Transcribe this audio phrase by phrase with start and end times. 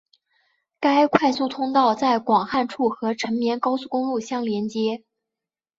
[0.79, 5.03] 该快速通道在广汉处和成绵高速公路相连接。